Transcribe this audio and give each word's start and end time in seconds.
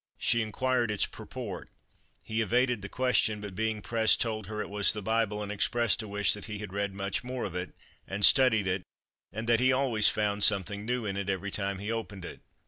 She 0.17 0.41
inquired 0.41 0.89
its 0.89 1.05
purport. 1.05 1.69
He 2.23 2.41
evaded 2.41 2.81
the 2.81 2.89
question, 2.89 3.39
but 3.39 3.53
being 3.53 3.83
pressed, 3.83 4.19
told 4.19 4.47
her 4.47 4.59
it 4.59 4.67
was 4.67 4.93
the 4.93 5.01
Bible, 5.03 5.43
and 5.43 5.51
expressed 5.51 6.01
a 6.01 6.07
wish 6.07 6.33
that 6.33 6.45
he 6.45 6.57
had 6.57 6.73
read 6.73 6.91
much 6.95 7.23
more 7.23 7.43
of 7.43 7.53
it, 7.55 7.73
and 8.07 8.25
studied 8.25 8.65
it, 8.65 8.81
and 9.31 9.47
that 9.47 9.59
he 9.59 9.71
always 9.71 10.09
found 10.09 10.43
something 10.43 10.87
new 10.87 11.05
in 11.05 11.17
it 11.17 11.29
every 11.29 11.51
time 11.51 11.77
he 11.77 11.91
opened 11.91 12.25
it. 12.25 12.41